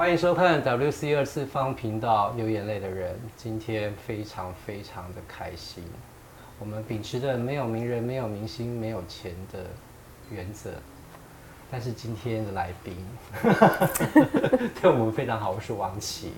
[0.00, 5.84] 欢迎收看 WC 二次方频道流眼泪的人，今天非常非常的开心。
[6.58, 9.66] 我们秉持着没有名人、没有明星、没有钱的
[10.30, 10.70] 原则，
[11.70, 12.96] 但是今天的来宾
[14.80, 16.32] 对我们非常好，我是王琦。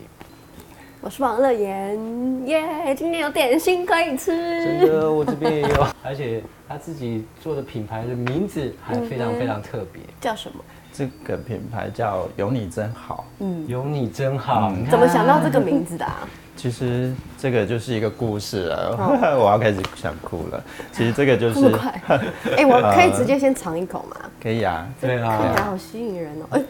[1.04, 1.98] 我是王乐妍，
[2.46, 2.94] 耶！
[2.96, 4.30] 今天有点心可以吃，
[4.64, 10.62] 真的，我这边也有， 而且他自己做的品牌的名字还非常非常特别，叫什么？
[10.92, 13.24] 这个品牌叫“有你真好”。
[13.40, 14.70] 嗯，有你真好。
[14.70, 16.04] 你怎么想到这个名字的？
[16.04, 16.20] 啊
[16.54, 18.96] 其实这个就是一个故事了，
[19.40, 20.62] 我要开始想哭了。
[20.92, 22.00] 其实这个就是这么快，
[22.56, 24.16] 哎，我可以直接先尝一口吗？
[24.40, 26.62] 可以啊，对啊，看起来好吸引人哦，哎，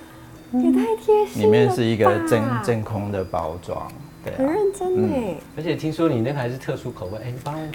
[0.53, 1.45] 也太贴心了。
[1.45, 3.87] 里面是一个真真空的包装。
[4.37, 7.67] 很认真哎，而且听说你那个还是特殊口味，哎，你帮我。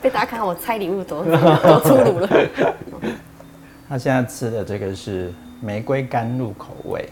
[0.00, 0.54] 被大家看我。
[0.54, 2.28] 猜礼物多多粗鲁了。
[3.88, 7.08] 他现在吃的这个是玫瑰甘露口味，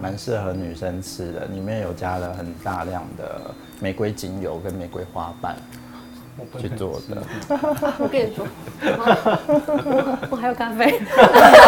[0.00, 5.56] 蛮适合女生吃的，里面有加了很大量的玫瑰精油跟玫瑰花瓣。
[6.60, 7.22] 去做的，
[7.98, 8.46] 我跟你说，
[10.30, 11.00] 我还有咖啡。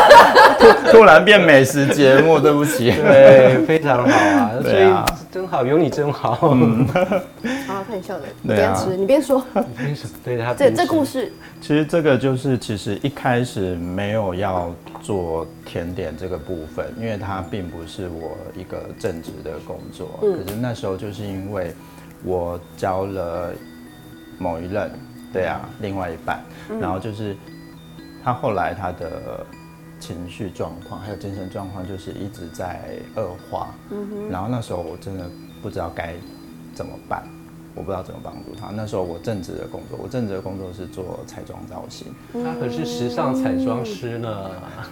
[0.92, 2.90] 突然变美食节目，对不起。
[2.92, 4.92] 对，非常好啊， 所以
[5.30, 6.34] 真好，有你真好。
[7.66, 9.42] 好，看你笑的，你边吃你边说。
[9.76, 10.54] 边说，对他。
[10.54, 14.72] 这这故事，其实这个就是，其实一开始没有要
[15.02, 20.18] 做甜点这个部分，因为它并不是我一个正职的工作。
[20.20, 21.74] 可是那时候就是因为
[22.24, 23.50] 我教了。
[24.38, 24.90] 某一任，
[25.32, 26.42] 对啊，另外一半，
[26.80, 27.36] 然后就是
[28.24, 29.44] 他后来他的
[30.00, 33.74] 情绪状况还有精神状况就是一直在恶化，
[34.30, 35.28] 然后那时候我真的
[35.60, 36.14] 不知道该
[36.74, 37.26] 怎么办，
[37.74, 38.68] 我不知道怎么帮助他。
[38.68, 44.50] 那时候我正职的工作，我正职的工作是做彩妆造型，他可是时尚彩妆师呢。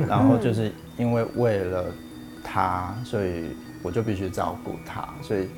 [0.09, 1.85] 然后就是因为为了
[2.43, 3.51] 他，所以
[3.83, 5.49] 我就必须照顾他，所以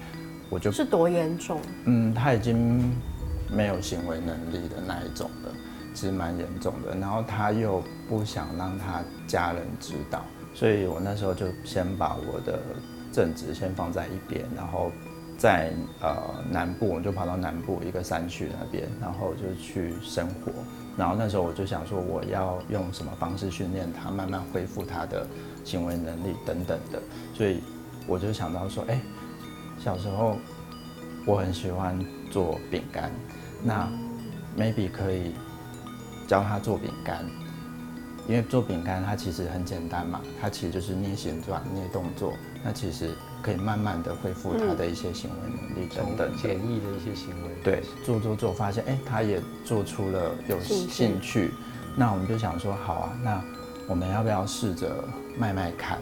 [0.51, 1.59] 我就是多严重？
[1.87, 2.93] 嗯，他已经。
[3.51, 5.51] 没有行为能力的那一种的，
[5.95, 6.95] 其实蛮严重的。
[6.97, 10.23] 然后他又不想让他家人知道，
[10.55, 12.61] 所以我那时候就先把我的
[13.13, 14.93] 正职先放在一边，然后
[15.37, 16.17] 在呃
[16.51, 20.53] 南部，我就跑到南部一个山区那边，然后就去生活。
[20.97, 25.25] 然后那时候我就想说，我要用什么方式训练他，慢慢恢复他的
[25.65, 27.01] 行为能力等等的。
[27.35, 27.63] 所以
[28.07, 29.01] 我就想到说，哎，
[29.79, 30.37] 小时候
[31.27, 31.99] 我很喜欢
[32.31, 33.11] 做饼干。
[33.63, 33.89] 那
[34.57, 35.33] maybe 可以
[36.27, 37.25] 教他做饼干，
[38.29, 43.11] 因为做饼干它其实很简单嘛，它其实就是捏形状、捏动作，那其实
[43.43, 47.51] 可以慢慢的恢复他的一些行为能力等等简易的一些行为。
[47.65, 51.51] 对，做做做，发现哎，他也做出了有兴趣，
[51.97, 53.43] 那我们就想说，好啊，那
[53.89, 55.05] 我们要不要试着
[55.39, 55.99] 卖卖看？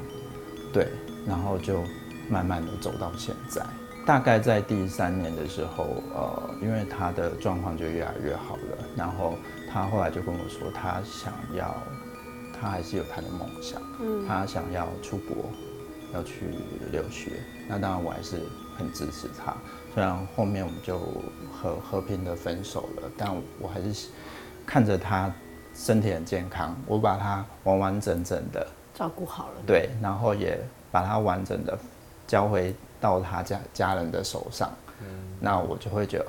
[0.73, 0.89] 对，
[1.27, 1.83] 然后就
[2.29, 3.65] 慢慢的走到现在。
[4.07, 9.35] 大概在第三年的时候，呃，因为他的状况就越来越好了，然后
[9.69, 11.75] 他后来就跟我说，他想要，
[12.59, 15.51] 他还是有他的梦想，嗯，他想要出国，
[16.15, 16.55] 要去
[16.93, 17.33] 留学。
[17.69, 18.43] 那当然我还是
[18.79, 19.53] 很支持他，
[19.93, 21.01] 虽然后面我们就
[21.53, 24.07] 和和平的分手了，但我还是
[24.65, 25.29] 看着他
[25.75, 30.57] 身体很健康，我把他完完整整的照顾好了，对，然后也
[30.93, 31.77] 把他完整的
[32.25, 32.73] 交回。
[33.01, 34.71] 到他家家人的手上，
[35.41, 36.27] 那我就会觉得，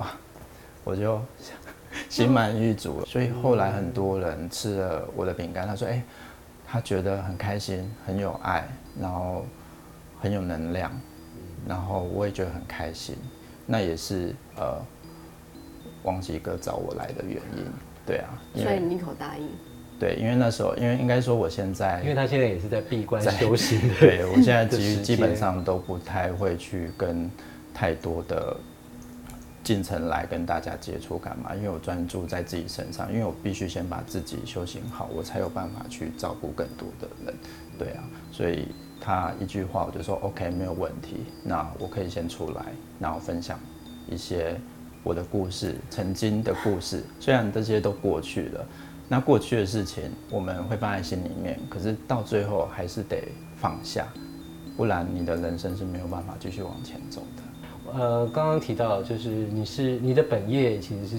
[0.84, 1.20] 我就
[2.08, 3.06] 心满意足了。
[3.06, 6.02] 所以后来很多人吃了我的饼干，他说：“哎，
[6.66, 8.68] 他觉得很开心，很有爱，
[9.00, 9.44] 然后
[10.20, 10.90] 很有能量，
[11.66, 13.16] 然后我也觉得很开心。”
[13.64, 14.80] 那也是呃，
[16.02, 17.66] 王吉哥找我来的原因。
[18.06, 19.48] 对啊，所以你一口答应。
[19.98, 23.80] 对，因为那时候，因为应该说我现在，因为他现在也是在闭关修行。
[23.98, 27.28] 对我现在基基本上都不太会去跟
[27.74, 28.56] 太多的
[29.64, 31.52] 进程来跟大家接触干嘛？
[31.56, 37.34] 因为我专注在自己身上，因为我必须先把自己修行好，我才有办法去照顾更多的人。
[37.76, 38.68] 对啊，所以
[39.00, 42.66] 他一句话我就说 OK 没有问题，那我可以先出来，
[43.00, 43.58] 然后分享
[44.08, 44.56] 一些
[45.02, 48.66] 我的故事，曾经的故事，虽然这些都过去了。
[49.10, 53.26] 那过去的事情我们会放在心里面，可是到最后还是得
[53.56, 54.06] 放下，
[54.76, 57.98] 不然你的人生是没有办法继续往前走的。
[57.98, 61.16] 呃，刚刚提到就是你是你的本业其实是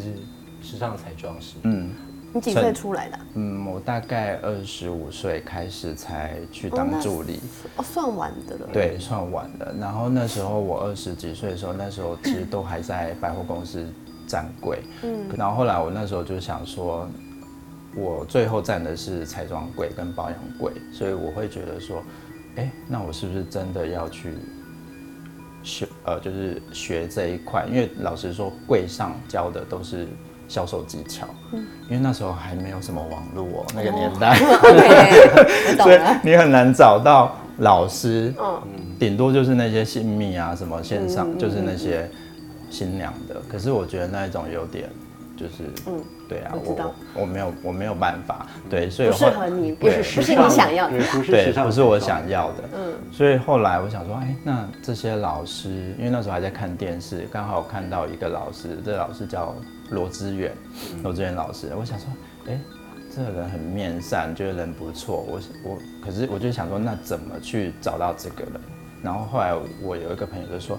[0.61, 1.55] 时尚彩妆师。
[1.63, 1.89] 嗯，
[2.31, 3.19] 你几岁出来的？
[3.33, 7.39] 嗯，我大概二十五岁开始才去当助理。
[7.75, 8.69] 哦，算晚的了。
[8.71, 9.73] 对，算晚的。
[9.79, 13.83] 然后那时候我二十几岁的时候，那时候其实都还在百货公司
[14.27, 14.83] 站柜。
[15.01, 15.25] 嗯。
[15.35, 17.09] 然后后来我那时候就想说。
[17.95, 22.03] 我最后站的是彩妆柜跟保养柜，所以我会觉得说，
[22.55, 24.33] 哎，那我是不是真的要去
[25.63, 27.65] 学呃，就是学这一块？
[27.69, 30.07] 因为老实说，柜上教的都是
[30.47, 34.35] 销售技巧，嗯，因为那时候还没有什么网络哦，那个年代
[35.83, 35.99] 所以。
[36.23, 38.61] 你很难找到老师，嗯，
[38.97, 42.09] 顶多就是那些新密啊，什么线上，就是那些
[42.69, 43.41] 新娘的。
[43.49, 44.89] 可是我觉得那一种有点，
[45.39, 51.53] 就是，嗯对啊，我知道我我没有我没有办法，对，所以不适合你，不是不是你想要的对，。
[51.53, 52.63] 不是我想要的。
[52.75, 59.55] 嗯所以后来我想说，哎，那这些老师，因为那时候还在看电视，刚好看到一个老师，这个老师叫
[59.91, 60.51] 罗之远，
[61.03, 62.07] 罗之远老师，我想说，
[62.47, 62.59] 哎，
[63.15, 68.61] 这个人很面善，觉得人不错，我我可是我就想说，那怎么去找到这个人？
[69.01, 70.77] 然后后来我有一个朋友就说，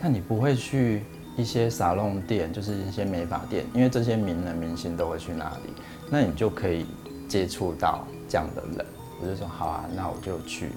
[0.00, 1.04] 那你不会去
[1.38, 5.72] 一些沙龙店，就是一些美发店，因为这些名人明星都会去那里，
[6.10, 6.84] 那你就可以
[7.28, 8.84] 接触到这样的人。
[9.22, 10.70] 我就说好啊，那我就去。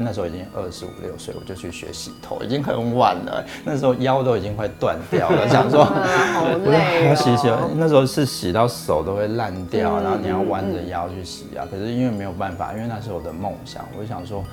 [0.00, 3.44] 那时候已经二十五六岁，我就去学洗头，已经很晚了。
[3.64, 11.66] 那时候腰都已经快断掉了，想说 我累要洗洗哦。，那时候是洗到手都会烂掉，嗯然后你要弯着腰去洗啊。
[11.68, 14.44] 可是因为没有办法，因为那是我的梦想，我就想说，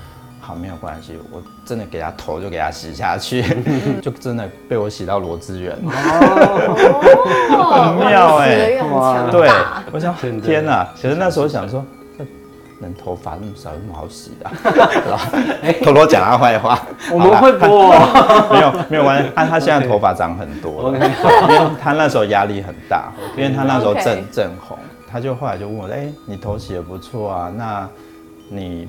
[0.46, 3.44] 好没有关系，我真的给他头就给他洗下去，
[4.00, 5.76] 就真的被我洗到罗志远。
[7.50, 8.78] 哦，很妙哎
[9.32, 9.50] 对，
[9.92, 10.88] 我想天哪！
[11.02, 11.84] 可是那时候想说，
[12.16, 12.24] 这
[12.80, 16.80] 人头发那么少，有什么好洗的 偷偷讲他坏话，
[17.12, 17.92] 我们会播。
[17.92, 18.48] 哦。
[18.52, 20.94] 没有没有关系，他他现在头发长很多了。
[21.00, 24.78] 因为他那时候压力很大，因为他那时候正正红，
[25.12, 27.90] 他就后来就问我，哎、你头洗的不错啊，那
[28.48, 28.88] 你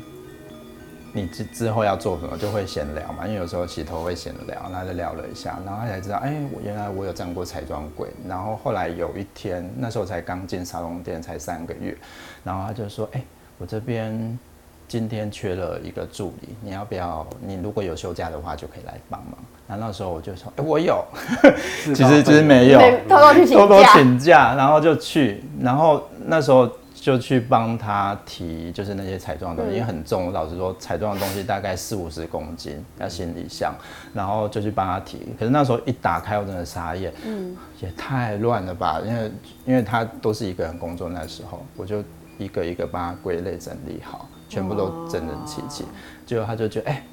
[1.17, 2.37] 你之之后要做什么？
[2.37, 11.97] 就会闲聊嘛，因为有时候洗头会闲聊，然后就聊了一下，然后他才知道，哎、我原来我有站过彩妆柜，然后后来有一天，那时候才刚进沙龙店，才三个月，
[12.45, 13.23] 然后他就说，哎、
[13.57, 14.39] 我这边
[14.87, 17.27] 今天缺了一个助理，你要不要？
[17.41, 19.33] 你如果有休假的话，就可以来帮忙。
[19.67, 21.05] 然后那时候我就说，哎、我有，
[21.95, 22.79] 其实其实没有，
[23.09, 26.71] 偷偷去请 偷偷假请假，然后就去，然后那时候
[27.07, 30.27] 就去帮他提，就是那些彩妆的东西，因为很重。
[30.27, 33.73] 我老实说，彩妆的东西大概四五十公斤，要行李箱，
[34.13, 35.21] 然后就去帮他提。
[35.39, 39.01] 可是那时候一打开，我真的傻眼，嗯，也太乱了吧？
[39.07, 39.31] 因为
[39.67, 42.03] 因为他都是一个人工作，那时候我就
[42.39, 45.85] 一个一个帮他归类整理好，全部都整整齐齐。
[46.27, 47.07] 结果他就觉得，哎、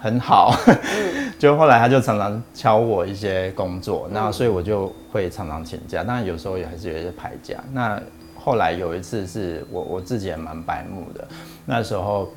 [0.00, 0.56] 很好，
[1.38, 7.62] 就后来他就常常敲我一些工作，那所以我就会常常请假，当然有时候也还是有一些排假。
[7.74, 8.00] 那
[8.46, 11.26] 后来有一次是我我自己也蛮白目的，
[11.64, 12.30] 那时候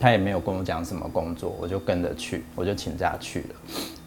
[0.00, 3.54] 他也没有跟我讲什么工作，我就跟着去，我就请假去了，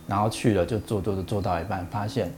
[0.07, 2.33] 然后去了就做做做做到一半，发现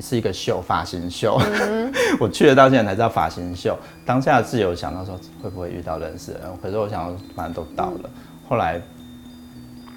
[0.00, 1.38] 是一个秀，发型秀。
[2.18, 3.76] 我去了到现在才知道发型秀，
[4.06, 8.08] 当下是有想到说会不会遇到认识的人，可是我想说反正都到了，
[8.48, 8.80] 后来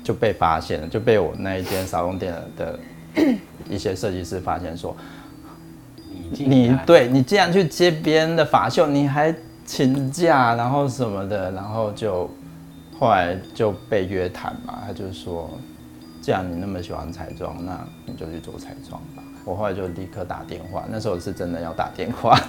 [0.03, 2.79] 就被发现了，就被我那一间沙龙店的的
[3.69, 4.93] 一些设计师发现说，
[6.37, 9.33] 你对你既然去接别人的法秀，你还
[9.65, 12.29] 请假，然后什么的，然后就
[12.99, 15.49] 后来就被约谈嘛，他就说，
[16.21, 19.23] 既然你那么喜欢彩妆，那你就去做彩妆吧。
[19.45, 22.39] 我后来就立刻打电话，那时候是真的要打电话，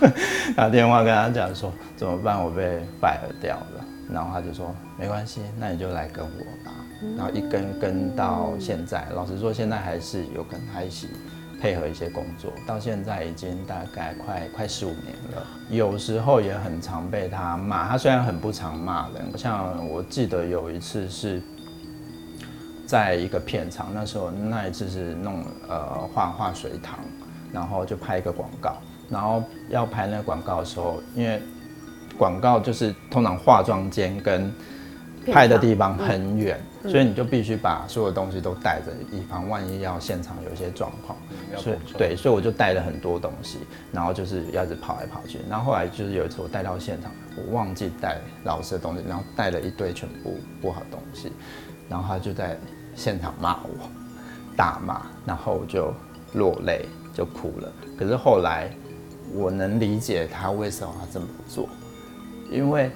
[0.57, 3.85] 打电话跟他讲说怎么办，我被 fire 掉了。
[4.13, 6.73] 然后他就说没关系，那你就来跟我吧。
[7.17, 11.09] 然后一跟跟到现在，老实说，现在还是有跟他一起
[11.65, 15.47] 配合一些工作，到现在已经大概快快十五年了。
[15.71, 21.41] 有时候也很常被他骂，他虽然很不常骂人，像我记得有一次是。
[22.87, 26.99] 在一个片场，那时候那一次是弄呃画画水塘，
[27.51, 28.77] 然后就拍一个广告，
[29.09, 31.41] 然后要拍那个广告的时候，因为
[32.19, 34.53] 广告就是通常化妆间跟
[35.33, 41.19] 拍的地方很远，所以你就必须把所有东西都带着，以防万一要现场有一些状况。
[41.57, 43.59] 所以对，所以我就带了很多东西，
[43.91, 45.39] 然后就是要一直跑来跑去。
[45.49, 51.33] 然后后来就是有一次我带到现场，我忘记带老师的东西，然后带了一堆全部不好东西，
[51.89, 52.59] 然后他就在
[52.95, 53.89] 现场骂我，
[54.57, 55.93] 大骂，然后我就
[56.35, 57.73] 落泪，就哭了。
[57.99, 58.71] 可是后来
[59.33, 61.69] 我能理解他为什么要这么做，
[62.51, 62.91] 因为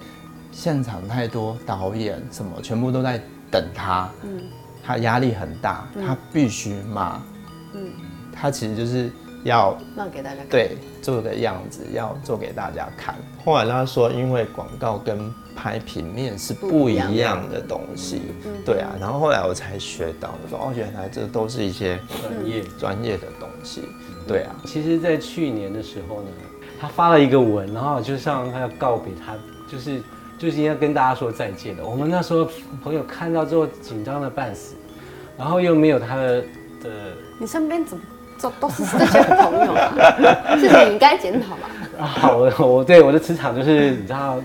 [0.50, 4.11] 现场太多导演什么全部都在等他，
[4.85, 7.21] 他压力很大，他必须骂，
[7.75, 7.90] 嗯
[8.33, 9.11] 他其实就是
[9.45, 10.49] 要骂给大家看。
[10.49, 13.14] 对做个样子，要做给大家看。
[13.45, 18.23] 后来他说，因为广告跟拍平面是不一样的东西，
[18.64, 18.90] 对啊。
[19.00, 22.62] 然后后来我才学到，我说哦，原来这都是一些专业。
[22.78, 23.83] 专业的东西，
[24.26, 24.55] 对啊。
[24.67, 26.28] 其实，在去年的时候呢，
[26.81, 29.35] 他发了一个文，然后就像他要告别他，
[29.71, 30.00] 就是
[30.38, 31.85] 就是要跟大家说再见了。
[31.85, 32.49] 我们那时候
[32.83, 34.76] 朋友看到之后紧张的半死，
[35.37, 36.40] 然后又没有他的
[36.83, 36.90] 的
[37.38, 38.02] 你身边怎么
[38.40, 39.92] 都都是这些朋友啊？
[40.57, 41.68] 是你应该检讨吧？
[41.99, 44.40] 啊，我我对我的磁场就是你知道，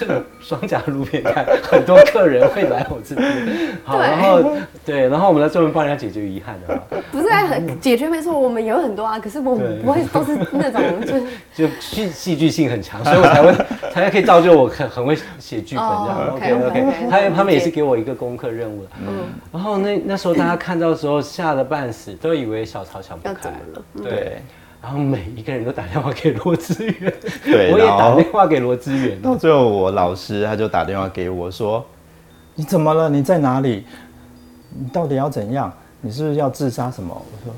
[0.40, 3.28] 双甲路边摊，很多客人会来我这边，
[3.84, 4.52] 好，对然后
[4.84, 11.22] 对，然后我们来专门帮人家解决遗憾的嘛， 不是啊很解决没错，我们有很多啊，可是我们不会都是那种就是
[11.54, 13.52] 就戏戏剧性很强，所以我才会
[13.90, 16.18] 才可以造就我很很会写剧本这样。
[16.18, 18.90] 哦 OK OK，OK，OK，他他们也是给我一个功课任务的。
[19.06, 23.50] 嗯然后那那时候大家看到的时候吓得半死，都以为小曹想不开。
[23.50, 23.82] 了？
[24.02, 24.42] 对
[24.86, 27.12] 然后每一个人都打电话给罗志远，
[27.44, 29.20] 对我也打电话给罗志远。
[29.20, 31.84] 到最后，我老师他就打电话给我说
[32.54, 33.08] ：“你怎么了？
[33.08, 33.84] 你在哪里？
[34.78, 35.72] 你到底要怎样？
[36.00, 37.52] 你是不是要自杀什么？”我说：“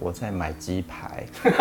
[0.00, 1.22] 我在买鸡排。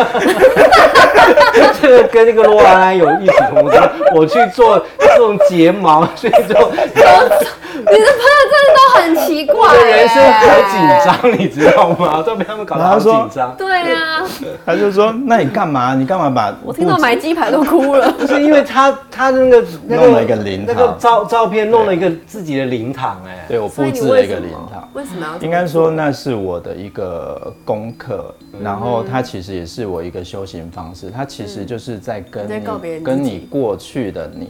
[1.82, 3.78] 这个跟那个罗兰兰有异曲同工，
[4.16, 10.80] 我去做这种睫毛，去做，你的朋友真的都很奇怪、人生好紧。
[11.06, 12.22] 张，你知道吗？
[12.22, 13.56] 都被他们搞得好紧张。
[13.58, 14.24] 对啊，”
[14.66, 15.96] 他就说：“那你干嘛？
[15.96, 18.12] 你干嘛把我听到买鸡排都哭了。
[18.12, 24.88] 不 是因为他他那个那个弄了一个灵堂那个照照片弄了一个自己的灵堂，哎，对我布置了一个灵堂。
[24.94, 34.50] 为什么要应该说那是我的一个功课，嗯然后它其实也是我一个修行方式，它其实就是在跟跟你过去的你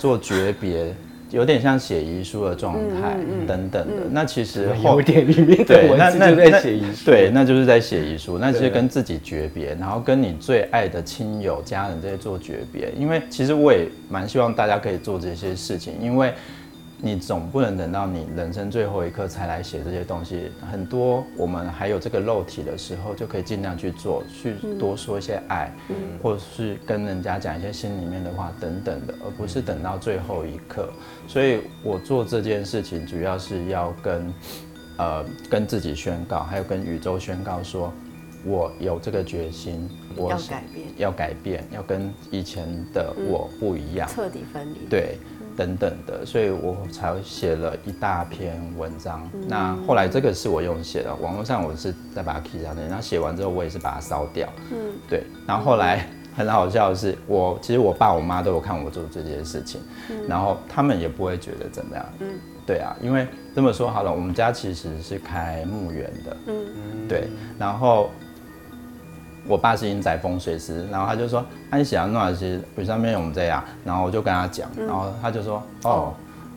[0.00, 0.94] 做诀别，
[1.30, 4.02] 有点像写遗书的状态嗯等等的。
[4.10, 12.90] 那其实后有点里面的对，那那那在写遗书，对，那就是在写遗书，那其实跟自己诀别，然后跟你最爱的亲友、家人这些做诀别。
[12.98, 16.32] 因为其实我也蛮希望大家可以做这些事情，因为
[17.02, 20.50] 你总不能等到你人生最后一刻才来写这些东西。
[20.70, 25.72] 很多我们还有这个肉体的时候，就可以尽量去做，去多说一些爱，
[26.22, 30.90] 或者是跟人家讲一些心里面的话等等的，而不是等到最后一刻。
[31.26, 34.34] 所以我做这件事情，主要是要跟
[34.98, 37.90] 呃跟自己宣告，还有跟宇宙宣告说，
[38.44, 44.06] 我有这个决心，我要改变要改变，要跟以前的我不一样。
[44.08, 44.86] 彻底分离？
[44.88, 45.16] 对，
[45.56, 49.28] 等等的，所以我才写了一大篇文章。
[49.48, 54.48] 那后来这个是我用写的，网络上我是再把它 key 上去，然后写完之后我也是把它烧掉。
[54.72, 55.24] 嗯，对。
[55.46, 59.80] 然后后来 很好笑的是，我其实我爸我妈都有看我做这件事情，
[60.28, 62.04] 然后他们也不会觉得怎么样。
[62.20, 62.28] 嗯，
[62.66, 66.36] 对啊，因为这么说好了，我们家其实是开墓园的。
[66.46, 67.28] 嗯，对，
[67.58, 68.10] 然后。
[69.46, 76.14] 我爸是阴宅风水师，然后他就说：“啊，你想要弄些，为上面我们这样。”然后我就跟他讲，然后他就说：“哦，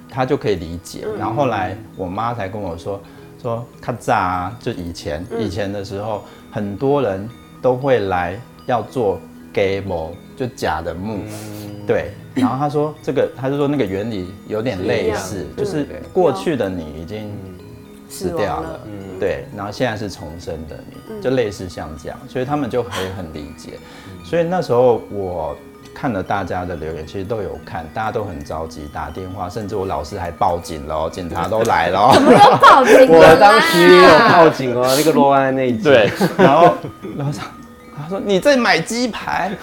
[0.09, 3.01] 他就可以理解。”然后后来我妈才跟我说
[3.41, 7.27] ：“说看早啊，就以前以前的时候，很多人
[7.61, 9.19] 都会来要做
[9.53, 11.19] game，就假的墓，
[11.87, 12.11] 对。
[12.35, 17.31] 然后他说这个，他就说那个原理有点类似，就是过去的你已经
[18.09, 18.73] 死掉了。
[18.73, 18.79] 了，
[19.23, 20.77] 对，然后现在是重生的
[21.07, 23.79] 你，就类似像这样，所以他们就可以很理解。
[24.21, 25.55] 所以那时候我
[25.93, 32.11] 看了大家的留言，其实都有看，大家都很着急打电话，甚至我老师还报警了哦，警察都来了哦。
[32.33, 36.73] 要报警我啦当时也有报警哦，那个罗安那一集，对，然后
[37.15, 37.31] 然后
[37.95, 39.53] 他说你在买鸡排，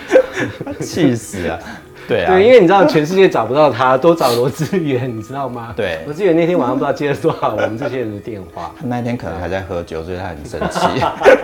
[0.84, 1.58] 气死了。
[2.08, 5.72] 对啊，对，因为你知道全世界找不到他，都找罗志远，你知道吗？
[5.76, 10.80] 对罗志远那天晚上不知道接了多少我们这些人的电话，他那天可能还在喝酒，所以他很生气。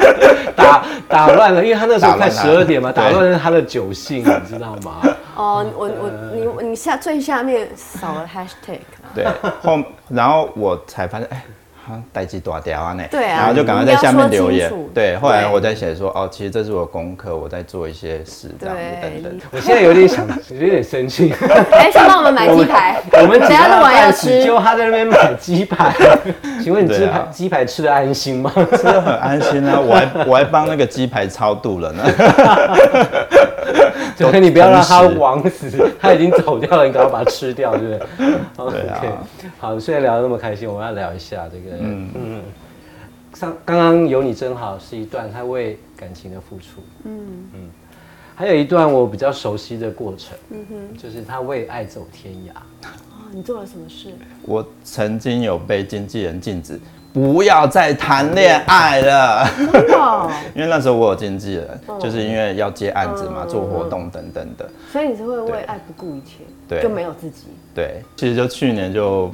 [0.55, 5.01] 打打乱了，因为他那时候快十二点嘛，打对乱了他的酒性，你知道吗？
[5.35, 6.11] 哦，我我
[6.61, 8.79] 你你下最下面少了 hashtag，
[9.15, 9.27] 对，
[9.63, 11.43] 后然后我才发现，哎，
[12.13, 13.03] 代机大掉啊呢。
[13.11, 14.73] 对啊然后就赶快在下面留言。
[14.95, 19.41] 对，后来我在写说，哦，其实这是我功课，我在做一些事，这样子等等。
[19.51, 21.33] 我现在有点想，有点生气。
[21.73, 24.51] 哎，先帮我们买鸡排，我们等下录完要吃结。
[24.51, 25.95] 果 他在那边买鸡排，
[26.63, 28.53] 请问你鸡排鸡排吃的安心吗？
[28.77, 32.05] 吃的很安心啊，我还我还帮那个鸡排超度了呢。
[34.31, 37.99] 对，你不要让他枉死，他已经走掉了，你赶快把它吃掉，对不对？
[38.71, 39.13] 对啊 OK，
[39.59, 42.43] 好，虽然聊得那么开心，我们要聊一下这个，嗯嗯，
[43.35, 47.71] 上刚刚有你真好是一段他为感情的付出，嗯嗯，
[48.35, 54.09] 还有一段我比较熟悉的过程，嗯哼，就是他为爱走天涯，哦你做了什么事？
[54.43, 56.79] 我曾经有被经纪人禁止
[57.13, 64.69] 不要再谈恋爱了，真的哦， 因为那时候我有经纪人，就是因为要接案子嘛，做活动等等的。
[64.91, 67.49] 所以你是会为爱不顾一切，对就没有自己。
[67.75, 69.31] 对，其实就去年就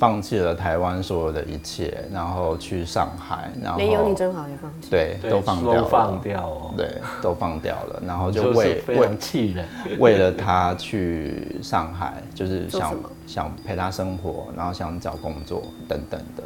[0.00, 4.90] 放弃了台湾所有的一切，然后去上海，然后连有你真好也放弃。
[4.90, 6.88] 对都放掉了，都放掉哦，对
[7.22, 9.64] 都放掉了，然后就就是为为非常气人。
[10.00, 12.94] 为了他去上海，就是想
[13.28, 16.42] 想陪他生活，然后想找工作等等的。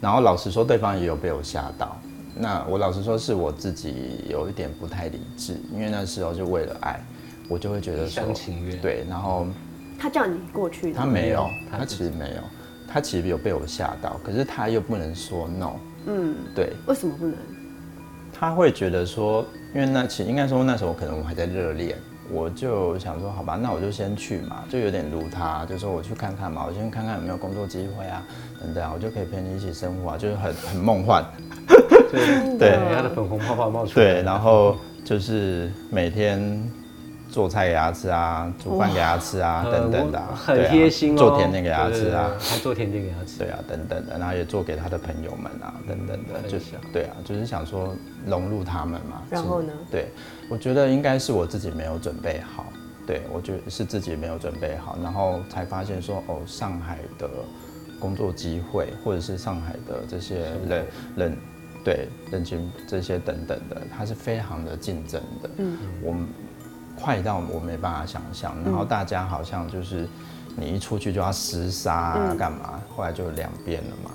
[0.00, 1.96] 然后老实说，对方也有被我吓到。
[2.40, 7.00] 那我老实说，是我自己有一点不太理智，因为那时候就为了爱，
[7.48, 8.80] 我就会觉得一说厢情愿。
[8.80, 9.46] 对，然后
[9.98, 12.42] 他叫你过去，他没有，他其实没有，
[12.86, 15.72] 他其实有被我吓到，可是他又不能说 no，
[16.06, 17.34] 嗯，对，为什么不能？
[18.32, 21.98] 他会觉得说，因为那其应该说那时候可能我还在热恋，
[22.30, 28.22] 我就想说，好吧，那我就先去嘛，就有点如他，就说我去看看嘛，我先看看有没有工作机会啊，
[28.60, 31.24] 等等啊，我就可以陪你一起生活啊，就是很很梦幻，
[32.10, 34.04] 对对人家的粉红泡泡冒出来。
[34.06, 36.38] 对，然后就是每天
[37.28, 43.38] 做菜给他吃啊，煮饭给他吃啊，等等的啊、很贴心哦，做甜点给他吃啊，还做甜点给他吃。
[43.38, 47.94] 对啊，等等的，然后也做给他的朋友们啊，等等的，就分享对啊，就是想说
[48.26, 49.22] 融入他们嘛。
[49.30, 50.08] 然后呢是对，
[50.50, 52.66] 我觉得应该是我自己没有准备好，
[53.06, 57.28] 对我觉得是自己没有准备好，然后才发现说哦，上海的
[58.00, 61.36] 工作机会，或者是上海的这些人人。
[61.84, 65.50] 对人群这些等等的，它是非常的竞争的。
[65.56, 66.26] 嗯，我们
[66.98, 70.08] 快到我没办法想象，然后大家好像就是
[70.56, 72.80] 你一出去就要厮杀啊，干嘛？
[72.94, 74.10] 后来就两边了嘛，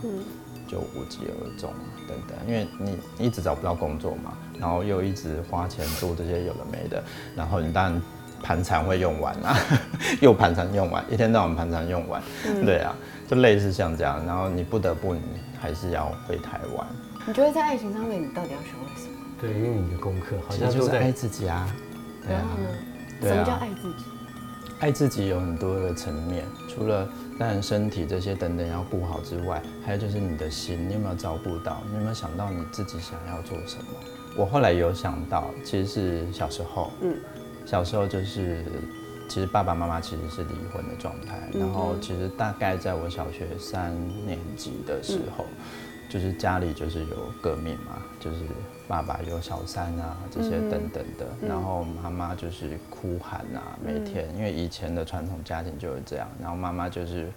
[0.67, 2.37] 就无疾而终啊等等。
[2.45, 7.01] 因为你你一直找不到工作嘛，然后又一直花钱做这些有的没的，
[7.35, 8.01] 然后你当然
[8.41, 9.57] 盘缠会用完啊，
[10.19, 12.21] 又盘缠用完，一天到晚盘缠用完，
[12.65, 12.93] 对啊，
[13.27, 15.21] 就类似像这样，然后你不得不你
[15.59, 16.85] 还是要回台湾，
[17.25, 19.15] 你觉得在爱情上面，你到底要学会什么？
[19.39, 21.73] 对，因为你的功课好像就是爱自己啊，
[22.27, 22.43] 对啊
[23.21, 24.05] 什么叫爱自己？
[24.79, 27.07] 爱自己有很多个层面，除了
[27.39, 31.81] 当然身体这些等等要顾好之外，还有就是你的心，你有没有照顾到？
[31.89, 33.85] 你有没有想到你自己想要做什么？
[34.35, 37.15] 我后来有想到，其实是小时候，嗯，
[37.65, 38.65] 小时候就是
[39.29, 45.45] 其实爸爸妈妈其实是离婚的状态，然后其实大概在我小学三年级的时候，
[46.09, 48.38] 就是家里就是有革命嘛，就是
[48.88, 57.32] 爸爸有小三啊这些等等的，然后妈妈就是哭喊啊，每天，因为以前的传统家庭就是这样，然后妈妈就是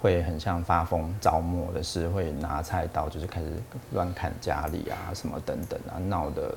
[0.00, 3.46] 会很像发疯着魔的事，会拿菜刀就是开始
[3.92, 6.54] 乱砍家里啊什么等等啊，闹得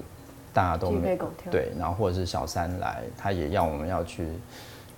[0.53, 1.17] 大家都鸡没
[1.49, 4.27] 对，然后或者是小三来，他也要我们要去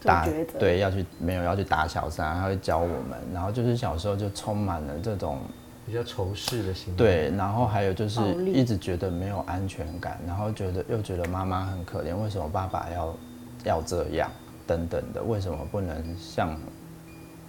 [0.01, 0.59] 做抉择。
[0.59, 5.39] 对，要去没有要去打小三，他会教我们，然后就是小时候就充满了这种
[5.85, 6.97] 比较仇视的心理。
[6.97, 13.17] 对，然后还有就是一直觉得没有安全感，然后觉得又觉得妈妈很可怜，为什么爸爸要
[13.63, 14.29] 要这样
[14.65, 16.57] 等等的，为什么不能像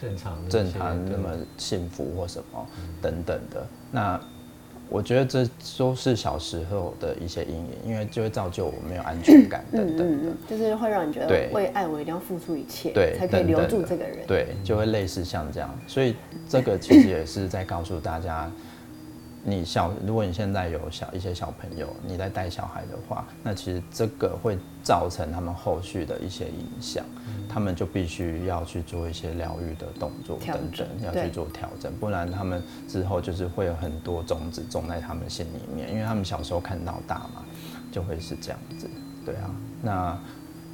[0.01, 2.67] 正常的正常那么幸福或什么
[3.01, 3.67] 等等的？
[3.91, 4.21] 那
[4.89, 10.05] 我觉得这都是小时候的一些阴影，因为就会造就我没有安全感等等的。
[10.05, 14.19] 嗯嗯，就是会让你觉得对为爱我一定要付出一切，对，才可以留住这个人。
[14.27, 16.15] 对，就会类似像这样，所以
[16.49, 18.51] 这个其实也是在告诉大家，
[19.49, 27.05] 你小，如果你现在有小一些小朋友，你在带小孩的话，那其实这个会造成他们后续的一些影响，
[27.49, 37.45] 他们就必须要去做一些疗愈的动作等等要去做调整，不然他们之后就是会有很多种子种在他们心里面，因为他们小时候看到大嘛，
[37.93, 38.91] 就会是这样子，
[39.25, 40.19] 对啊，那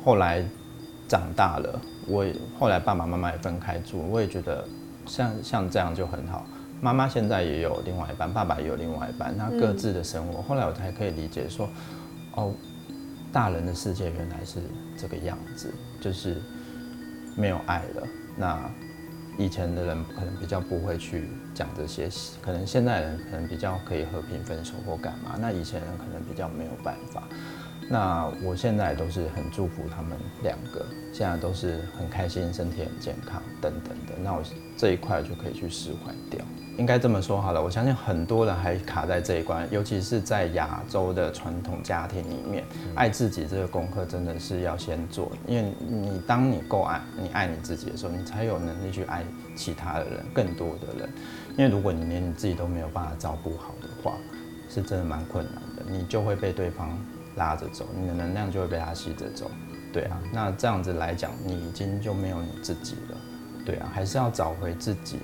[0.02, 0.42] 后来
[1.06, 4.66] 长大了，我也后来爸爸妈妈也分开住，我也觉得
[5.04, 6.46] 像像这样就很好。
[6.82, 10.42] 妈妈现在也有另外一半，爸爸也有另外一半，那各自的生活。
[10.42, 11.70] 后来我才可以理解说，
[12.34, 12.52] 哦，
[13.32, 14.58] 大人的世界原来是
[14.98, 16.42] 这个样子，就是
[17.36, 18.02] 没有爱了。
[18.36, 18.58] 那
[19.38, 27.22] 以前的人可能比较不会去讲这些，可能现在人可能比较可以和平分手或干嘛，那以前人可能比较没有办法。
[27.88, 34.20] 那我现在都是很祝福他们两个，现在都是很开心，身体很健康等等的。
[34.20, 34.42] 那我
[34.76, 36.44] 这一块就可以去释怀掉。
[36.78, 49.22] 应该这么说好了，我相信很多人还卡在这一关，尤其是在亚洲的传统家庭里面，爱自己这个功课真的是要先做，因为你当你够爱你爱你自己的时候，你才有能力去爱
[49.54, 51.08] 其他的人，更多的人。
[51.56, 54.16] 因为如果你连你自己都没有办法照顾好的话，
[54.68, 56.98] 是真的蛮困难的，你就会被对方
[57.36, 59.50] 拉着走，你的能量就会被他吸着走。
[59.92, 63.16] 对啊，那这样子来讲，你已经就没有你自己了。
[63.66, 65.18] 对啊，还是要找回自己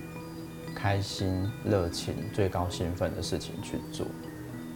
[0.81, 4.07] 开心、热情、最高兴奋的事情去做。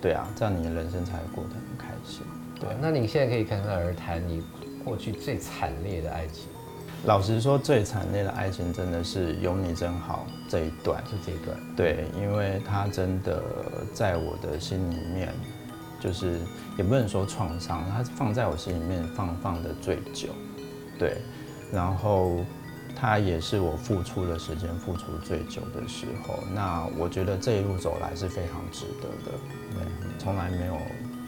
[0.00, 2.22] 对啊，这样你的人生才会过得很开心。
[2.58, 4.42] 对啊，那你现在可以侃侃而谈你
[4.84, 6.48] 过去最惨烈的爱情。
[7.04, 11.02] 老实说，最惨烈的爱情真的是有你真好这一段。
[11.04, 13.42] 就这一段，对，因为他真的
[13.92, 15.32] 在我的心里面，
[16.00, 16.38] 就是
[16.76, 20.28] 也不能说创伤，他放在我心里面放放的最久，
[20.98, 21.18] 对，
[21.72, 22.44] 然后
[23.00, 26.38] 他也是我付出的时间付出最久的时候。
[26.54, 29.38] 那我觉得这一路走来是非常值得的，
[29.74, 29.84] 对，
[30.18, 30.76] 从来没有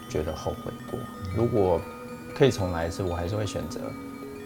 [0.09, 0.99] 觉得后悔过。
[1.37, 1.81] 如果
[2.35, 3.81] 可以重来一次，我还是会选择，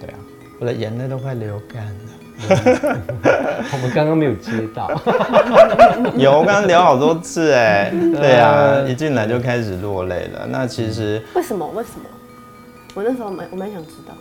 [0.00, 0.18] 对啊，
[0.60, 2.10] 我的眼泪都快流干了。
[2.40, 4.88] 我们刚刚没有接到，
[6.16, 10.46] 有，我刚刚聊好多次哎，对啊，一进来就开始落泪了。
[10.46, 11.66] 那其实为什么？
[11.68, 12.06] 为什么？
[12.94, 14.14] 我那时候蛮我蛮想知道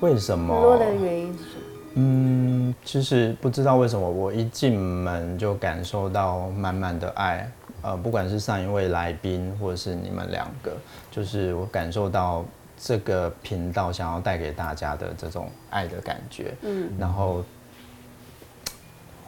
[0.00, 0.54] 为什么？
[0.54, 1.71] 落泪的原因是什么？
[1.94, 7.50] 嗯，其实不知道为什么，我一进门就感受到满满的爱。
[7.82, 10.72] 呃，不管是上一位来宾，或者是你们两个，
[11.10, 12.44] 就是我感受到
[12.76, 16.54] 这个频道想要带给大家的这种爱的感觉。
[16.62, 17.44] 嗯，然后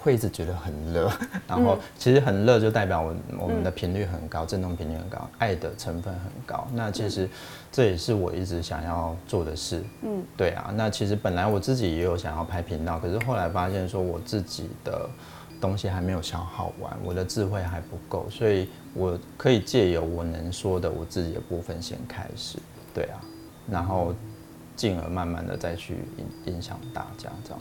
[0.05, 1.11] 会一直觉得很热，
[1.49, 6.69] 然后其实很热就代表我我们的频率很高，振动频率很高，爱的成分很高。
[6.75, 7.27] 那其实
[7.73, 9.83] 这也是我一直想要做的事。
[10.03, 10.71] 嗯，对啊。
[10.77, 15.09] 那其实本来我自己也有想要拍频道，可是后来发现说我自己的
[15.59, 22.59] 东西还没有消耗完，我的智慧还不够，所以我可以借由我能说的我自己的部分先开始。
[22.93, 23.19] 对啊，
[23.71, 24.15] 然后
[24.77, 27.61] 进而慢慢的再去影影响大家，这样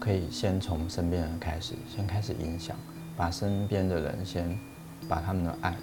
[0.00, 2.74] 可以先从身边人开始，先开始影响，
[3.16, 4.58] 把身边的人先
[5.06, 5.74] 把他们的爱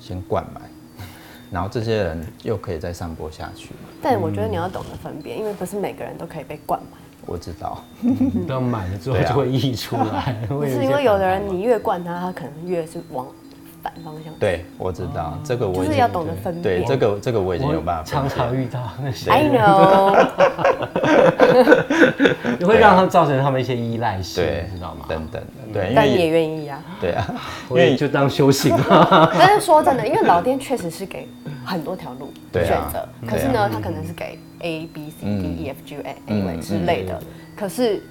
[0.00, 0.62] 先灌满，
[1.50, 3.70] 然后这些人又可以再散播下去。
[4.02, 7.00] 但我觉得你要懂得分辨，因为不是每个人都可以被灌满。
[7.24, 7.84] 我知道，
[8.48, 10.44] 当满了之后就会溢出来。
[10.48, 13.26] 不 会是因为有的人你越灌他，他可能越是往
[13.82, 14.32] 反方向。
[14.38, 16.62] 对，我知道这个我就是要懂得分辨。
[16.62, 20.26] 对这个这个我已经有办法常常遇到那些 I know，
[22.58, 25.04] 你会让他们造成他们一些依赖性，对知道吗？
[25.08, 26.82] 等等的，对，但你也为愿意啊。
[27.00, 27.26] 对啊，
[27.70, 29.30] 因为就当修行嘛。
[29.38, 31.28] 但是说真的，因为老店确实是给
[31.64, 37.18] 很多条路选择，啊可是呢，他可能是给 A B C D 嗯 E F G A 嗯 anyway 之类的。
[37.56, 38.02] 可是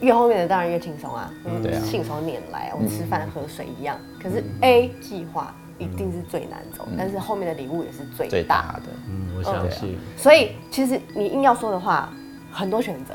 [0.00, 1.30] 越后面的当然越轻松啊，
[1.62, 1.80] 对啊。
[1.84, 3.98] 信手拈来，我们吃饭喝水一样。
[4.22, 9.98] 可是 A 计划一定是最难走，但是后面的礼物也是最最大大的，嗯，我相信。
[10.16, 12.12] 所以其实你硬要说的话，
[12.52, 13.14] 很多选择，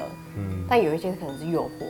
[0.67, 1.85] 但有一些可能是诱惑。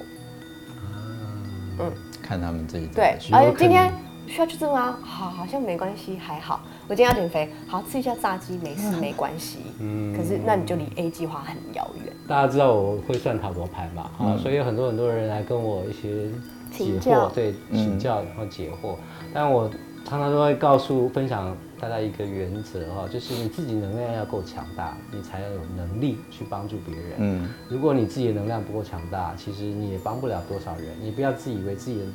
[2.22, 3.34] 看他们自己怎对，去。
[3.34, 3.92] 而且今天
[4.30, 4.98] 需要去这吗？
[5.02, 6.62] 好，好像没关系，还好。
[6.88, 9.60] 我今天要减肥，好吃一下炸鸡，没事，没关系。
[9.80, 12.14] 嗯可是那你就离 A 计划很遥远。
[12.28, 14.12] 大家知道我会算塔罗牌嘛？
[14.20, 16.30] 啊，所以有很多很多人来跟我一些
[16.72, 18.96] 解惑，对，请教然后解惑。
[19.34, 19.68] 但我
[20.06, 27.14] 常常都会告诉分享大家一个原则哈，就是你自己能量要够强大，你才有能力去帮助别人。
[27.18, 30.86] 嗯，如果你自己的能量不够强大，其实你也帮不了多少人。
[31.02, 32.06] 你不要自以为自己的，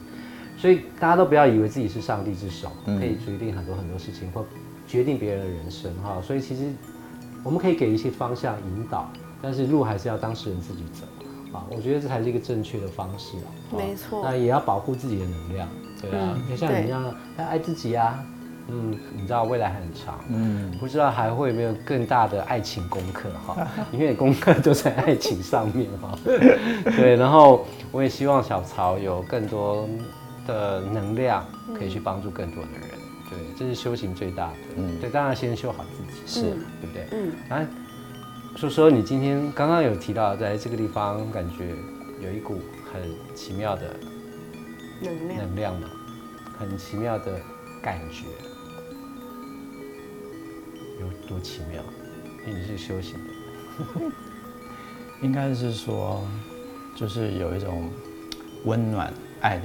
[0.64, 4.42] 所以大家都不要以为自己是上帝之手，可以决定很多很多事情或
[4.88, 6.22] 决定别人的人生哈。
[6.22, 6.72] 所以其实
[7.42, 9.06] 我们可以给一些方向引导，
[9.42, 11.04] 但是路还是要当事人自己走
[11.54, 11.66] 啊。
[11.68, 13.36] 我觉得这才是一个正确的方式
[13.76, 15.68] 没错那也要保护自己的能量，
[16.00, 18.24] 对啊，像你一样要爱自己啊。
[18.66, 26.18] 嗯，你知道未来还很长，嗯，不知道还会有没有更大的爱情功课哈， 因为功课都在爱情上面哈。
[26.24, 29.86] 对，然后我也希望小曹有更多
[30.46, 32.90] 的能量，可以去帮助更多的人。
[33.30, 34.56] 对，这是修行最大的。
[34.76, 36.42] 嗯，对，当然先修好自己，是
[36.80, 37.06] 对不对？
[37.12, 37.72] 嗯，然后
[38.56, 41.74] 说说你今天刚刚有提到，在这个地方感觉
[42.22, 42.60] 有一股
[42.92, 43.02] 很
[43.34, 43.96] 奇妙的
[45.00, 45.38] 能量。
[45.38, 45.88] 能量嘛，
[46.58, 47.40] 很奇妙的
[47.82, 48.26] 感觉，
[51.00, 51.82] 有多奇妙？
[52.46, 54.04] 因为你是修行的，
[55.22, 56.22] 应该是说，
[56.94, 57.90] 就是有一种
[58.64, 59.64] 温暖爱的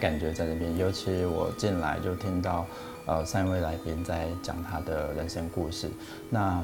[0.00, 0.76] 感觉在那边。
[0.76, 2.66] 尤其我进来就听到，
[3.06, 5.88] 呃，三位来宾在讲他的人生故事，
[6.30, 6.62] 那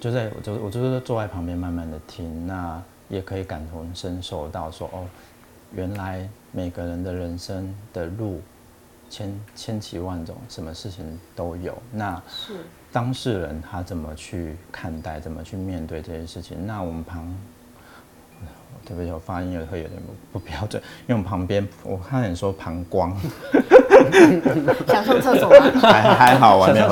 [0.00, 5.06] 就在我就我就是坐在旁边慢慢的听，那也可以感同身受到说，哦，
[5.72, 8.40] 原来每个人的人生的路
[9.08, 11.76] 千千奇万种，什么事情都有。
[11.92, 12.54] 那是
[12.90, 16.66] 当事人他怎么去看待，怎么去面对这些事情？
[16.66, 17.34] 那我们旁，
[18.84, 20.00] 对不起，我发音也会有点
[20.32, 23.16] 不不标准，因为我们旁边，我看你说膀胱，
[24.86, 25.70] 想上厕所吗？
[25.80, 26.88] 还还好，我还没有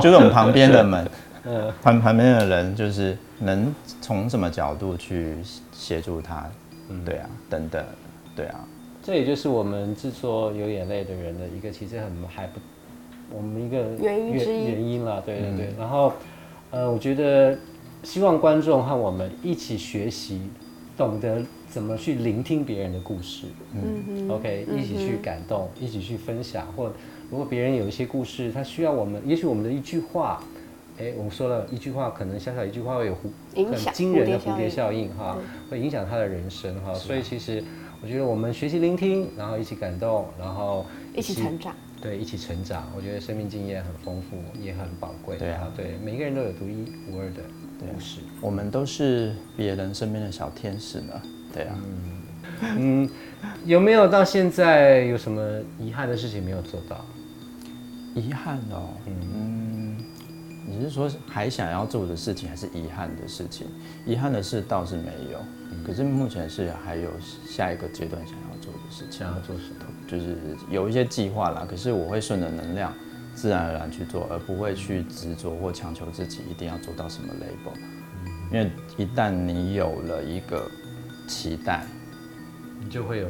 [0.00, 1.06] 就是我们旁边的门，
[1.44, 5.36] 呃， 旁旁边的人，就是能从什么角度去
[5.72, 6.46] 协助他，
[7.04, 7.84] 对啊，等等，
[8.34, 8.60] 对啊，
[9.02, 12.60] 这也就是我们制作有眼泪的人的一个其实很还不，
[13.30, 14.64] 我们一个原因之一。
[14.64, 15.74] 原因了，对对对。
[15.78, 16.12] 然后，
[16.70, 17.56] 呃，我觉得
[18.02, 20.50] 希望观众和我们一起学习
[20.98, 23.46] 懂得怎么去聆听别人的故事。
[23.72, 26.92] 嗯 OK，一起去感动，一起去分享，或
[27.30, 30.42] 如果别人有一些故事，他需要我们，也许我们的一句话，
[30.98, 35.38] 哎，我们说了一句话，可能小小一句话会有蝴很惊人的蝴蝶效效应哈，
[35.70, 36.92] 会影响他的人生哈。
[36.92, 37.62] 所以其实
[38.02, 40.84] 我觉得我们学习聆听，然后一起感动，然后
[41.14, 41.74] 一起成长。
[42.00, 42.90] 对，一起成长。
[42.96, 45.36] 我觉得生命经验很丰富，也很宝贵。
[45.36, 47.42] 对啊对，每个人都有独一无二的
[47.78, 48.20] 故事。
[48.40, 51.22] 我们都是别人身边的小天使呢。
[51.52, 51.78] 对啊，
[52.76, 53.08] 嗯，
[53.64, 55.42] 有没有到现在有什么
[55.78, 57.04] 遗憾的事情没有做到？
[58.14, 59.96] 遗憾哦，嗯，
[60.66, 63.66] 你是说还想要做的事情，还是遗憾的事情？
[64.04, 65.38] 遗憾的事倒是没有，
[65.86, 67.10] 可是目前是还有
[67.46, 69.86] 下一个阶段想要做的事情，想要做什么？
[70.08, 70.36] 就是
[70.70, 71.66] 有一些计划啦。
[71.68, 72.92] 可是我会顺着能量，
[73.38, 77.78] 自然而然去做，而不会去执着或强求自己一定要做到什么 label。
[78.52, 80.68] 因为一旦你有了一个
[81.28, 81.86] 期待、
[82.80, 83.28] 你就会有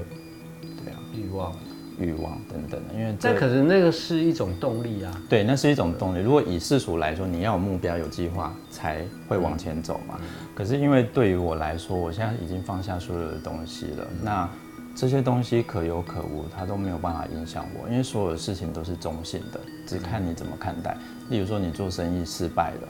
[0.82, 1.52] 对啊欲望。
[2.00, 5.20] 欲望等等的，因为但这可是那个是一种动力啊。
[5.28, 6.22] 对，那是一种动力。
[6.22, 10.16] 如果以世俗来说，你要有目标、有计划才会往前走嘛。
[10.54, 14.48] 可是因为对于我来说，我现在已经放下所有的东西了，那
[14.98, 20.96] 这些东西可有可无，它都没有办法影响我，因为所有的事情都是中性的，只看你怎么看待。
[21.30, 22.88] 例如说，你做生意失败了，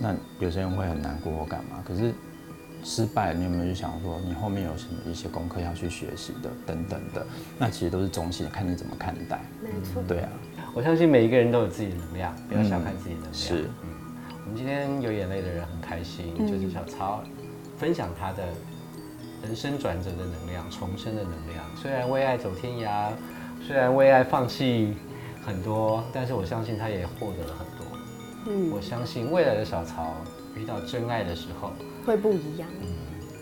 [0.00, 2.14] 那有些人会很难过或干嘛，可是。
[2.84, 7.24] 失败，你有没有去想说，你后面有什么一些功课要去学习的，等等的？
[7.56, 9.40] 那其实都是中性，看你怎么看待。
[9.62, 10.02] 没错。
[10.08, 10.28] 对啊，
[10.74, 13.32] 我相信每一个人都有自己的能量，不要小看自己的能量。
[13.32, 13.88] 是嗯，
[14.44, 17.22] 我们今天有眼泪的人很开心，就是小超
[17.78, 18.48] 分享他的
[19.42, 21.64] 人生转折的能量、重生的能量。
[21.74, 23.10] 虽然为爱走天涯，
[23.66, 24.96] 虽然为爱放弃
[25.44, 27.98] 很多，但是我相信他也获得了很多。
[28.46, 30.14] 嗯，我相信未来的小曹
[30.56, 31.72] 遇到真爱的时候，
[32.06, 32.68] 会不一样。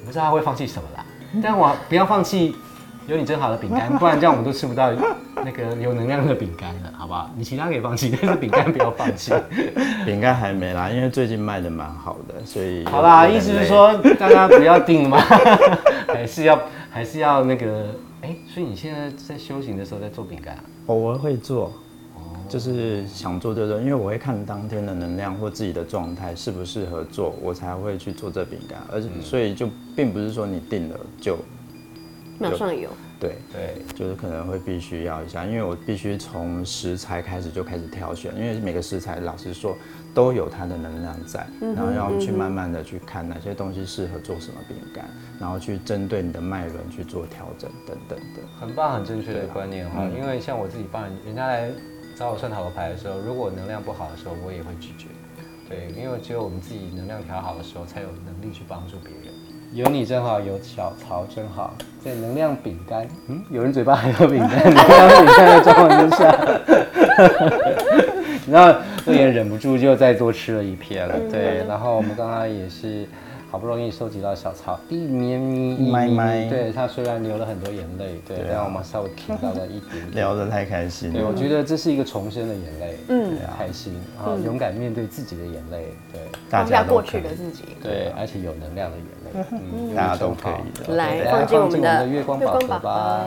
[0.00, 1.04] 我不知道他会放弃什么啦，
[1.42, 2.56] 但我不要放弃
[3.06, 4.90] 有你真好的饼干，不然这样我们都吃不到
[5.36, 6.92] 那个有能量的饼干了，
[7.36, 9.32] 你其他可以放弃，但是饼干不要放弃。
[10.06, 15.18] 饼干还没啦，因为最近卖的蛮好的，所以好啦，意思是说大家不要定了吗？
[16.08, 17.86] 还是要还是要那个？
[18.22, 20.64] 哎、所以你现在在修行的时候在做饼干啊？
[20.88, 21.72] 偶尔会做，
[22.50, 31.38] 就是想做就做，因为我会看当天的能量或自己的状态适不适合做，我才会去做这饼干，而且所以就并不是说你定了就
[32.38, 32.90] 马上有。
[33.20, 33.36] 对。
[33.52, 39.76] 对，就是可能会必须要一下，因为我必须从食材开始就开始挑选，因为每个食材老实说
[40.14, 48.40] 都有它的能量在，然后要去慢慢的去看哪些东西适合做什么饼干，然后去针对你的脉轮去做调整等等的。
[48.58, 50.04] 很棒，很正确的观念哈。
[50.18, 51.70] 因为像我自己帮人人家来
[52.16, 55.08] 找我算塔罗牌的时候，如果能量不好的时候，我也会拒绝。
[55.68, 59.34] 对，因为只有我们自己能量调好的时候，才有能力去帮助别人。
[59.72, 61.74] 有你真好，有小曹真好。
[62.02, 66.34] 对能量饼干，嗯，有人嘴巴还有饼干，能量饼干的状况之下，
[68.50, 71.14] 然后我也忍不住就再多吃了一片了。
[71.30, 73.06] 对，然后我们刚刚也是
[73.50, 74.78] 好不容易收集到小草。
[74.88, 78.52] 一咪咪一咪咪，对他虽然流了很多眼泪，对，对啊。
[78.52, 80.14] 但我们稍微听到了一点点。
[80.14, 86.20] 聊得太开心对，了，我觉得这是一个重生的眼泪，嗯，开心啊，勇敢面对自己的眼泪，对。
[86.48, 87.64] 大放下过去的自己。
[87.82, 90.86] 对，而且有能量的眼泪，嗯，大家都可以。
[90.86, 90.94] 的。
[90.94, 93.26] 来放进我们的月光宝盒吧，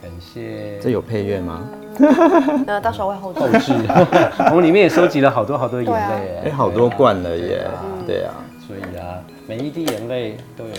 [0.00, 0.78] 感谢。
[0.78, 1.68] 这有配乐吗？
[2.64, 3.58] 那到时候会后后置。
[3.58, 3.72] 置，
[4.50, 7.66] 我们里面也收集了好多好多眼泪，哎，好多罐了耶。
[8.06, 8.32] 对啊！
[8.68, 10.78] 所以啊，每一滴眼泪都有一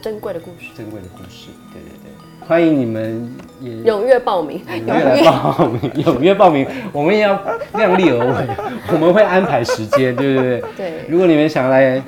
[0.00, 3.28] 珍贵的故事，珍贵的故事，对对对，欢迎你们
[3.60, 7.34] 也踊跃报名，踊跃来报名，踊跃报名，我们也要
[7.74, 8.46] 量力而为，
[8.92, 10.64] 我们会安排时间，对不对？
[10.76, 10.92] 对。
[11.08, 12.00] 如果你们想来，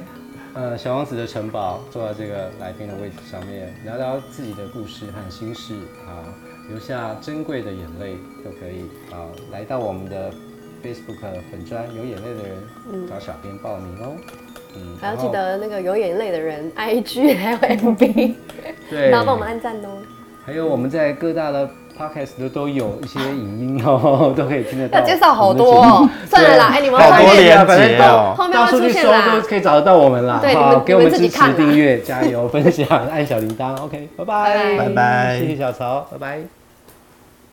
[0.55, 5.75] 呃，小王子的城堡，坐在这个来宾的位置上面，聊聊自己的故事和心事
[6.07, 6.23] 啊，
[6.71, 10.31] 留下珍贵的眼泪都可以啊，来到我们的
[10.85, 11.21] Facebook
[11.51, 14.13] 粉砖有眼泪的人，找小编报名哦。
[14.17, 14.52] 嗯，
[15.01, 18.35] 还要记得那个有眼泪的人，IG 还有 FB，
[18.91, 19.89] 对，然后帮我们按赞哦。
[20.45, 24.99] 还有我们在各大的 podcast 都都有一些影音哦，都可以听得到。
[24.99, 28.35] 要介绍好多哦，算了啦，哎，你们好后面多连反正结哦。
[28.37, 29.41] 后面会出现啦都。
[29.49, 30.41] 可以找得到我们啦。
[30.43, 33.81] 对好给我们支持自己看啦订阅，加油，分享，按小铃铛。
[33.83, 36.62] OK，拜拜，拜拜拜谢谢小曹，拜拜。